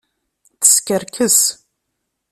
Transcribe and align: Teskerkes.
Teskerkes. 0.61 1.37